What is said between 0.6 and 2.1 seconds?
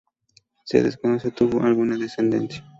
Se desconoce tuvo alguna